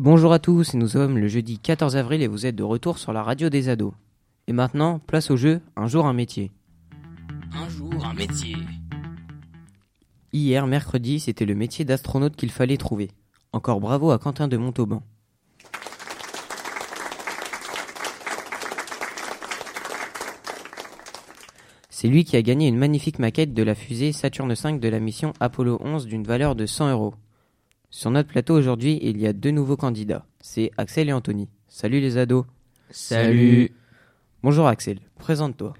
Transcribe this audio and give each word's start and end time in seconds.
Bonjour 0.00 0.32
à 0.32 0.38
tous, 0.38 0.74
nous 0.74 0.86
sommes 0.86 1.18
le 1.18 1.26
jeudi 1.26 1.58
14 1.58 1.96
avril 1.96 2.22
et 2.22 2.28
vous 2.28 2.46
êtes 2.46 2.54
de 2.54 2.62
retour 2.62 2.98
sur 2.98 3.12
la 3.12 3.24
radio 3.24 3.48
des 3.48 3.68
ados. 3.68 3.92
Et 4.46 4.52
maintenant, 4.52 5.00
place 5.00 5.28
au 5.32 5.36
jeu 5.36 5.60
Un 5.74 5.88
jour 5.88 6.06
un 6.06 6.12
métier. 6.12 6.52
Un 7.52 7.68
jour 7.68 8.06
un 8.06 8.14
métier. 8.14 8.54
Hier, 10.32 10.64
mercredi, 10.68 11.18
c'était 11.18 11.46
le 11.46 11.56
métier 11.56 11.84
d'astronaute 11.84 12.36
qu'il 12.36 12.52
fallait 12.52 12.76
trouver. 12.76 13.10
Encore 13.52 13.80
bravo 13.80 14.12
à 14.12 14.20
Quentin 14.20 14.46
de 14.46 14.56
Montauban. 14.56 15.02
C'est 21.90 22.06
lui 22.06 22.22
qui 22.22 22.36
a 22.36 22.42
gagné 22.42 22.68
une 22.68 22.78
magnifique 22.78 23.18
maquette 23.18 23.52
de 23.52 23.64
la 23.64 23.74
fusée 23.74 24.12
Saturne 24.12 24.54
V 24.54 24.78
de 24.78 24.88
la 24.88 25.00
mission 25.00 25.32
Apollo 25.40 25.80
11 25.80 26.06
d'une 26.06 26.22
valeur 26.22 26.54
de 26.54 26.66
100 26.66 26.92
euros. 26.92 27.14
Sur 27.90 28.10
notre 28.10 28.28
plateau 28.28 28.54
aujourd'hui, 28.54 28.98
il 29.00 29.18
y 29.18 29.26
a 29.26 29.32
deux 29.32 29.50
nouveaux 29.50 29.78
candidats. 29.78 30.26
C'est 30.40 30.70
Axel 30.76 31.08
et 31.08 31.12
Anthony. 31.12 31.48
Salut 31.68 32.00
les 32.00 32.18
ados. 32.18 32.44
Salut. 32.90 33.72
Bonjour 34.42 34.66
Axel, 34.66 35.00
présente-toi. 35.18 35.72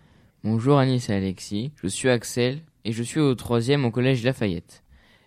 Bonjour 0.42 0.78
Anis 0.78 1.10
et 1.10 1.12
Alexis, 1.12 1.70
je 1.76 1.86
suis 1.86 2.08
Axel 2.08 2.62
et 2.86 2.92
je 2.92 3.02
suis 3.02 3.20
au 3.20 3.34
troisième 3.34 3.84
au 3.84 3.90
collège 3.90 4.24
Lafayette. 4.24 4.82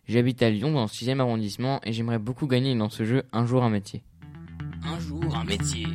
J'habite 0.07 0.41
à 0.41 0.49
Lyon 0.49 0.71
dans 0.71 0.81
le 0.81 0.87
6 0.87 1.09
arrondissement 1.11 1.79
et 1.83 1.93
j'aimerais 1.93 2.17
beaucoup 2.17 2.47
gagner 2.47 2.75
dans 2.75 2.89
ce 2.89 3.05
jeu 3.05 3.23
un 3.31 3.45
jour 3.45 3.63
un 3.63 3.69
métier. 3.69 4.03
Un 4.83 4.99
jour 4.99 5.35
un 5.35 5.43
métier. 5.43 5.85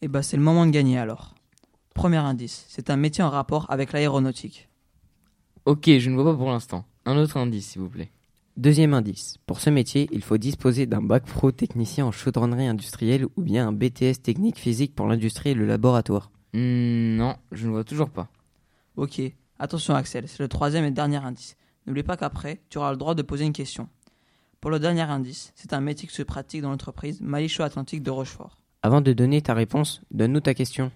Eh 0.00 0.08
bah 0.08 0.22
c'est 0.22 0.38
le 0.38 0.42
moment 0.42 0.64
de 0.64 0.70
gagner 0.70 0.98
alors. 0.98 1.34
Premier 1.92 2.16
indice, 2.16 2.64
c'est 2.68 2.88
un 2.88 2.96
métier 2.96 3.22
en 3.22 3.30
rapport 3.30 3.70
avec 3.70 3.92
l'aéronautique. 3.92 4.70
Ok, 5.66 5.90
je 5.98 6.08
ne 6.08 6.14
vois 6.14 6.32
pas 6.32 6.38
pour 6.38 6.48
l'instant. 6.48 6.86
Un 7.04 7.18
autre 7.18 7.36
indice 7.36 7.68
s'il 7.68 7.82
vous 7.82 7.90
plaît. 7.90 8.10
Deuxième 8.56 8.94
indice. 8.94 9.36
Pour 9.44 9.60
ce 9.60 9.68
métier, 9.68 10.08
il 10.12 10.22
faut 10.22 10.38
disposer 10.38 10.86
d'un 10.86 11.02
bac 11.02 11.26
pro 11.26 11.52
technicien 11.52 12.06
en 12.06 12.10
chaudronnerie 12.10 12.66
industrielle 12.66 13.26
ou 13.36 13.42
bien 13.42 13.68
un 13.68 13.72
BTS 13.72 14.22
technique 14.22 14.58
physique 14.58 14.94
pour 14.94 15.06
l'industrie 15.06 15.50
et 15.50 15.54
le 15.54 15.66
laboratoire. 15.66 16.30
Hmm, 16.54 17.16
non, 17.16 17.36
je 17.52 17.66
ne 17.66 17.72
vois 17.72 17.84
toujours 17.84 18.08
pas. 18.08 18.28
Ok, 18.96 19.20
attention 19.58 19.94
Axel, 19.94 20.26
c'est 20.26 20.42
le 20.42 20.48
troisième 20.48 20.86
et 20.86 20.90
dernier 20.90 21.18
indice. 21.18 21.58
N'oublie 21.86 22.02
pas 22.02 22.16
qu'après, 22.16 22.62
tu 22.70 22.78
auras 22.78 22.92
le 22.92 22.96
droit 22.96 23.14
de 23.14 23.20
poser 23.20 23.44
une 23.44 23.52
question. 23.52 23.90
Pour 24.62 24.70
le 24.70 24.78
dernier 24.78 25.02
indice, 25.02 25.52
c'est 25.54 25.74
un 25.74 25.82
métier 25.82 26.08
qui 26.08 26.14
se 26.14 26.22
pratique 26.22 26.62
dans 26.62 26.70
l'entreprise 26.70 27.20
Malicho 27.20 27.62
Atlantique 27.62 28.02
de 28.02 28.10
Rochefort. 28.10 28.56
Avant 28.82 29.02
de 29.02 29.12
donner 29.12 29.42
ta 29.42 29.52
réponse, 29.52 30.00
donne-nous 30.10 30.40
ta 30.40 30.54
question. 30.54 30.90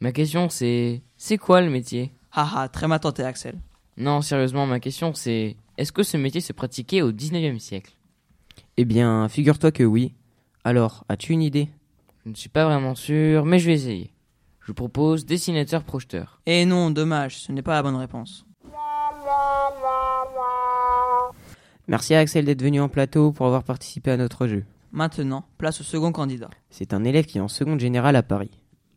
Ma 0.00 0.12
question 0.12 0.48
c'est 0.48 1.02
c'est 1.18 1.36
quoi 1.36 1.60
le 1.60 1.68
métier? 1.68 2.10
Haha, 2.32 2.70
très 2.70 2.88
mal 2.88 3.00
tenté 3.00 3.22
Axel. 3.22 3.60
Non, 3.98 4.22
sérieusement, 4.22 4.66
ma 4.66 4.80
question 4.80 5.12
c'est 5.12 5.56
est-ce 5.78 5.92
que 5.92 6.02
ce 6.02 6.16
métier 6.16 6.40
se 6.40 6.52
pratiquait 6.52 7.02
au 7.02 7.12
19e 7.12 7.58
siècle? 7.58 7.92
Eh 8.76 8.84
bien, 8.84 9.28
figure-toi 9.28 9.72
que 9.72 9.82
oui. 9.82 10.14
Alors, 10.64 11.04
as-tu 11.08 11.32
une 11.32 11.42
idée? 11.42 11.68
Je 12.24 12.30
ne 12.30 12.34
suis 12.34 12.48
pas 12.48 12.64
vraiment 12.64 12.94
sûr, 12.94 13.44
mais 13.44 13.58
je 13.58 13.66
vais 13.66 13.74
essayer. 13.74 14.12
Je 14.60 14.72
propose 14.72 15.26
dessinateur 15.26 15.82
projeteur. 15.82 16.40
Eh 16.46 16.64
non, 16.64 16.90
dommage, 16.90 17.38
ce 17.38 17.50
n'est 17.50 17.62
pas 17.62 17.74
la 17.74 17.82
bonne 17.82 17.96
réponse. 17.96 18.46
Merci 21.88 22.14
à 22.14 22.20
Axel 22.20 22.44
d'être 22.44 22.62
venu 22.62 22.80
en 22.80 22.88
plateau 22.88 23.32
pour 23.32 23.46
avoir 23.46 23.64
participé 23.64 24.12
à 24.12 24.16
notre 24.16 24.46
jeu. 24.46 24.64
Maintenant, 24.92 25.44
place 25.58 25.80
au 25.80 25.84
second 25.84 26.12
candidat. 26.12 26.50
C'est 26.70 26.94
un 26.94 27.02
élève 27.02 27.26
qui 27.26 27.38
est 27.38 27.40
en 27.42 27.48
seconde 27.48 27.80
générale 27.80 28.14
à 28.14 28.22
Paris. 28.22 28.50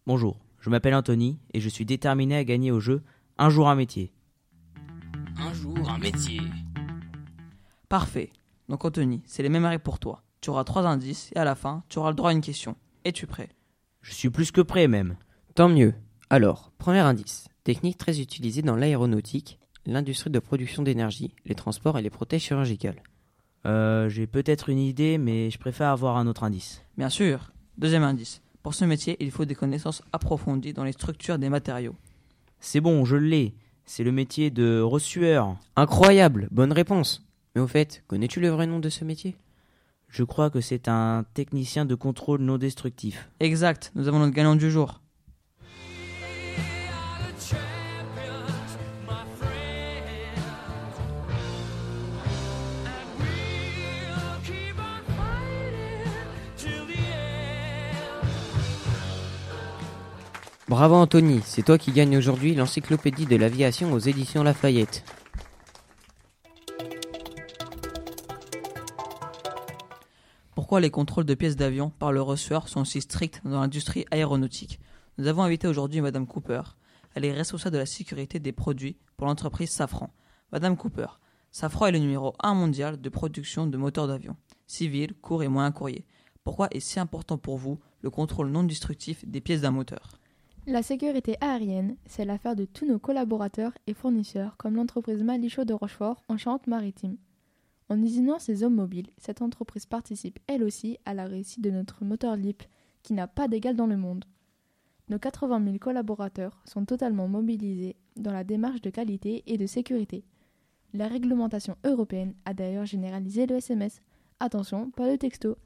Bonjour, 0.06 0.38
je 0.60 0.70
m'appelle 0.70 0.94
Anthony 0.94 1.40
et 1.54 1.60
je 1.60 1.70
suis 1.70 1.86
déterminé 1.86 2.36
à 2.36 2.44
gagner 2.44 2.72
au 2.72 2.80
jeu 2.80 3.02
un 3.38 3.50
jour 3.50 3.70
un 3.70 3.76
métier. 3.76 4.12
Un 5.38 5.54
jour 5.54 5.90
un 5.90 5.98
métier. 5.98 6.42
Parfait. 7.90 8.32
Donc 8.70 8.84
Anthony, 8.86 9.22
c'est 9.26 9.44
les 9.44 9.50
mêmes 9.50 9.66
règles 9.66 9.84
pour 9.84 10.00
toi. 10.00 10.24
Tu 10.42 10.50
auras 10.50 10.64
trois 10.64 10.86
indices 10.86 11.32
et 11.36 11.40
à 11.40 11.44
la 11.44 11.56
fin, 11.56 11.84
tu 11.90 12.00
auras 12.00 12.10
le 12.10 12.16
droit 12.16 12.30
à 12.30 12.34
une 12.34 12.42
question. 12.42 12.76
Es-tu 13.04 13.28
prêt? 13.28 13.50
Je 14.02 14.14
suis 14.14 14.30
plus 14.30 14.52
que 14.52 14.62
prêt 14.62 14.88
même. 14.88 15.16
Tant 15.54 15.70
mieux. 15.70 15.94
Alors, 16.30 16.72
premier 16.78 17.00
indice. 17.00 17.48
Technique 17.64 17.98
très 17.98 18.20
utilisée 18.20 18.62
dans 18.62 18.76
l'aéronautique, 18.76 19.60
l'industrie 19.86 20.30
de 20.30 20.40
production 20.40 20.84
d'énergie, 20.84 21.34
les 21.46 21.56
transports 21.56 21.98
et 21.98 22.02
les 22.02 22.10
prothèses 22.10 22.42
chirurgicales. 22.42 23.02
Euh, 23.66 24.10
j'ai 24.10 24.28
peut-être 24.28 24.70
une 24.70 24.80
idée, 24.80 25.18
mais 25.18 25.50
je 25.50 25.58
préfère 25.58 25.90
avoir 25.90 26.18
un 26.18 26.28
autre 26.28 26.44
indice. 26.44 26.84
Bien 26.98 27.10
sûr. 27.10 27.52
Deuxième 27.78 28.04
indice. 28.04 28.42
Pour 28.62 28.74
ce 28.74 28.86
métier, 28.86 29.18
il 29.20 29.32
faut 29.32 29.46
des 29.46 29.56
connaissances 29.56 30.02
approfondies 30.14 30.74
dans 30.74 30.84
les 30.84 30.92
structures 30.92 31.38
des 31.38 31.50
matériaux. 31.50 31.96
C'est 32.60 32.82
bon, 32.82 33.06
je 33.06 33.16
l'ai. 33.16 33.56
C'est 33.86 34.04
le 34.04 34.12
métier 34.12 34.50
de 34.50 34.80
reçueur. 34.82 35.56
Incroyable, 35.76 36.48
bonne 36.52 36.72
réponse. 36.72 37.24
Mais 37.56 37.62
au 37.62 37.68
fait, 37.68 38.04
connais-tu 38.08 38.42
le 38.42 38.50
vrai 38.50 38.68
nom 38.68 38.80
de 38.80 38.90
ce 38.90 39.06
métier? 39.06 39.34
Je 40.10 40.24
crois 40.24 40.50
que 40.50 40.60
c'est 40.60 40.90
un 40.90 41.26
technicien 41.34 41.86
de 41.86 41.96
contrôle 41.96 42.42
non 42.42 42.58
destructif. 42.58 43.30
Exact, 43.40 43.94
nous 43.96 44.10
avons 44.10 44.20
notre 44.20 44.34
gagnant 44.34 44.56
du 44.56 44.70
jour. 44.70 45.00
Bravo 60.68 60.96
Anthony, 60.96 61.42
c'est 61.46 61.64
toi 61.64 61.78
qui 61.78 61.92
gagnes 61.92 62.18
aujourd'hui 62.18 62.54
l'encyclopédie 62.54 63.28
de 63.28 63.38
l'aviation 63.38 63.94
aux 63.94 64.00
éditions 64.00 64.44
Lafayette. 64.44 65.06
Pourquoi 70.76 70.82
les 70.82 70.92
contrôles 70.92 71.24
de 71.24 71.36
pièces 71.36 71.56
d'avion 71.56 71.90
par 71.90 72.12
le 72.12 72.22
reçueur 72.22 72.68
sont 72.68 72.82
aussi 72.82 73.00
stricts 73.00 73.40
dans 73.46 73.62
l'industrie 73.62 74.04
aéronautique 74.12 74.82
Nous 75.18 75.28
avons 75.28 75.44
invité 75.44 75.70
aujourd'hui 75.70 76.02
Madame 76.02 76.28
Cooper. 76.28 76.64
Elle 77.14 77.24
est 77.24 77.32
responsable 77.32 77.76
de 77.76 77.78
la 77.78 77.86
sécurité 77.86 78.40
des 78.40 78.52
produits 78.52 78.98
pour 79.16 79.26
l'entreprise 79.26 79.70
Safran. 79.70 80.10
Madame 80.52 80.76
Cooper, 80.76 81.08
Safran 81.50 81.86
est 81.86 81.92
le 81.94 82.00
numéro 82.00 82.36
1 82.44 82.56
mondial 82.56 83.00
de 83.00 83.08
production 83.08 83.68
de 83.68 83.78
moteurs 83.78 84.10
d'avion, 84.10 84.36
civils, 84.68 85.14
courts 85.14 85.44
et 85.44 85.48
moyens 85.48 85.74
courriers. 85.74 86.06
Pourquoi 86.44 86.68
est 86.72 86.82
si 86.82 87.00
important 87.00 87.38
pour 87.38 87.56
vous 87.56 87.80
le 88.02 88.10
contrôle 88.10 88.50
non 88.50 88.64
destructif 88.64 89.26
des 89.26 89.40
pièces 89.40 89.62
d'un 89.62 89.72
moteur? 89.72 90.20
La 90.68 90.84
sécurité 90.84 91.38
aérienne, 91.40 91.96
c'est 92.06 92.26
l'affaire 92.26 92.58
de 92.58 92.66
tous 92.66 92.86
nos 92.86 93.00
collaborateurs 93.00 93.72
et 93.88 93.94
fournisseurs, 93.94 94.58
comme 94.58 94.76
l'entreprise 94.76 95.24
Malichaud 95.24 95.64
de 95.64 95.74
Rochefort 95.74 96.22
en 96.28 96.36
Charente-Maritime. 96.36 97.16
En 97.90 98.02
usinant 98.02 98.40
ses 98.40 98.64
hommes 98.64 98.76
mobiles, 98.76 99.10
cette 99.18 99.42
entreprise 99.42 99.86
participe 99.86 100.40
elle 100.48 100.64
aussi 100.64 100.98
à 101.06 101.14
la 101.14 101.26
réussite 101.26 101.64
de 101.64 101.70
notre 101.70 102.04
moteur 102.04 102.36
LIP, 102.36 102.64
qui 103.04 103.14
n'a 103.14 103.28
pas 103.28 103.48
d'égal 103.48 103.76
dans 103.76 103.86
le 103.86 103.98
monde. 103.98 104.26
Nos 105.10 105.20
80 105.20 105.64
000 105.64 105.78
collaborateurs 105.78 106.60
sont 106.66 106.86
totalement 106.86 107.28
mobilisés 107.28 107.96
dans 108.16 108.32
la 108.32 108.44
démarche 108.44 108.82
de 108.82 108.90
qualité 108.90 109.44
et 109.46 109.60
de 109.60 109.68
sécurité. 109.68 110.24
La 110.94 111.08
réglementation 111.08 111.76
européenne 111.84 112.34
a 112.46 112.56
d'ailleurs 112.56 112.86
généralisé 112.86 113.46
le 113.46 113.58
SMS. 113.58 114.02
Attention, 114.40 114.90
pas 114.90 115.12
le 115.12 115.20
texto, 115.20 115.58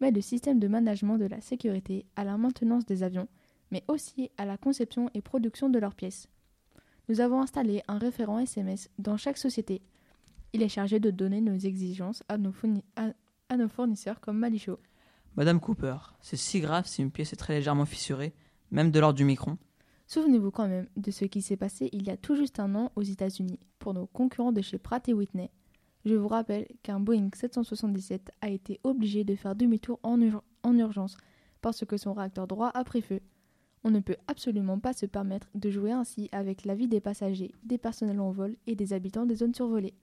mais 0.00 0.10
le 0.10 0.20
système 0.20 0.58
de 0.58 0.66
management 0.66 1.18
de 1.18 1.26
la 1.26 1.40
sécurité 1.40 2.04
à 2.16 2.24
la 2.24 2.36
maintenance 2.36 2.84
des 2.86 3.04
avions, 3.04 3.28
mais 3.70 3.84
aussi 3.86 4.30
à 4.38 4.44
la 4.44 4.56
conception 4.56 5.08
et 5.14 5.20
production 5.20 5.68
de 5.68 5.78
leurs 5.78 5.94
pièces. 5.94 6.28
Nous 7.08 7.20
avons 7.20 7.40
installé 7.40 7.82
un 7.86 7.98
référent 7.98 8.38
SMS 8.40 8.88
dans 8.98 9.16
chaque 9.16 9.38
société. 9.38 9.82
Il 10.52 10.62
est 10.62 10.68
chargé 10.68 10.98
de 11.00 11.10
donner 11.10 11.40
nos 11.40 11.56
exigences 11.56 12.22
à 12.28 12.38
nos, 12.38 12.50
fourni- 12.52 12.82
à- 12.96 13.12
à 13.48 13.56
nos 13.56 13.68
fournisseurs 13.68 14.20
comme 14.20 14.38
Malichaud. 14.38 14.78
Madame 15.36 15.60
Cooper, 15.60 15.96
c'est 16.20 16.36
si 16.36 16.60
grave 16.60 16.86
si 16.86 17.02
une 17.02 17.10
pièce 17.12 17.32
est 17.32 17.36
très 17.36 17.54
légèrement 17.54 17.86
fissurée, 17.86 18.32
même 18.70 18.90
de 18.90 18.98
l'ordre 18.98 19.16
du 19.16 19.24
micron. 19.24 19.58
Souvenez-vous 20.08 20.50
quand 20.50 20.66
même 20.66 20.88
de 20.96 21.10
ce 21.12 21.24
qui 21.24 21.40
s'est 21.40 21.56
passé 21.56 21.88
il 21.92 22.02
y 22.04 22.10
a 22.10 22.16
tout 22.16 22.34
juste 22.34 22.58
un 22.58 22.74
an 22.74 22.90
aux 22.96 23.02
États-Unis 23.02 23.60
pour 23.78 23.94
nos 23.94 24.06
concurrents 24.06 24.50
de 24.50 24.60
chez 24.60 24.78
Pratt 24.78 25.08
et 25.08 25.14
Whitney. 25.14 25.50
Je 26.04 26.14
vous 26.16 26.26
rappelle 26.26 26.66
qu'un 26.82 26.98
Boeing 26.98 27.28
777 27.32 28.32
a 28.40 28.48
été 28.48 28.80
obligé 28.82 29.22
de 29.22 29.36
faire 29.36 29.54
demi-tour 29.54 30.00
en, 30.02 30.20
ur- 30.20 30.42
en 30.64 30.76
urgence 30.76 31.16
parce 31.60 31.84
que 31.84 31.96
son 31.96 32.12
réacteur 32.12 32.48
droit 32.48 32.70
a 32.74 32.82
pris 32.82 33.02
feu. 33.02 33.20
On 33.84 33.90
ne 33.90 34.00
peut 34.00 34.16
absolument 34.26 34.78
pas 34.80 34.94
se 34.94 35.06
permettre 35.06 35.48
de 35.54 35.70
jouer 35.70 35.92
ainsi 35.92 36.28
avec 36.32 36.64
la 36.64 36.74
vie 36.74 36.88
des 36.88 37.00
passagers, 37.00 37.52
des 37.62 37.78
personnels 37.78 38.20
en 38.20 38.30
vol 38.32 38.56
et 38.66 38.74
des 38.74 38.92
habitants 38.92 39.26
des 39.26 39.36
zones 39.36 39.54
survolées. 39.54 39.94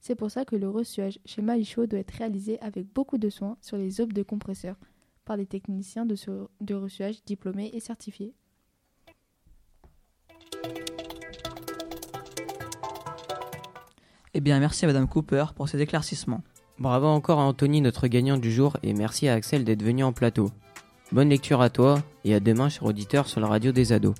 C'est 0.00 0.14
pour 0.14 0.30
ça 0.30 0.44
que 0.44 0.54
le 0.56 0.68
reçuage 0.68 1.18
chez 1.24 1.42
Malichaud 1.42 1.86
doit 1.86 1.98
être 1.98 2.12
réalisé 2.12 2.60
avec 2.60 2.86
beaucoup 2.92 3.18
de 3.18 3.28
soin 3.28 3.56
sur 3.60 3.76
les 3.76 4.00
aubes 4.00 4.12
de 4.12 4.22
compresseurs 4.22 4.76
par 5.24 5.36
des 5.36 5.46
techniciens 5.46 6.06
de, 6.06 6.14
sur- 6.14 6.48
de 6.60 6.74
reçuage 6.74 7.24
diplômés 7.24 7.70
et 7.72 7.80
certifiés. 7.80 8.32
Eh 14.34 14.40
bien, 14.40 14.60
merci 14.60 14.84
à 14.84 14.88
Madame 14.88 15.08
Cooper 15.08 15.46
pour 15.56 15.68
ces 15.68 15.80
éclaircissements. 15.80 16.42
Bravo 16.78 17.06
encore 17.06 17.40
à 17.40 17.44
Anthony, 17.44 17.80
notre 17.80 18.06
gagnant 18.06 18.36
du 18.36 18.52
jour, 18.52 18.76
et 18.82 18.92
merci 18.92 19.28
à 19.28 19.34
Axel 19.34 19.64
d'être 19.64 19.82
venu 19.82 20.04
en 20.04 20.12
plateau. 20.12 20.50
Bonne 21.10 21.30
lecture 21.30 21.62
à 21.62 21.70
toi, 21.70 22.02
et 22.24 22.34
à 22.34 22.40
demain, 22.40 22.68
cher 22.68 22.84
auditeur, 22.84 23.28
sur 23.28 23.40
la 23.40 23.46
radio 23.46 23.72
des 23.72 23.92
ados. 23.92 24.14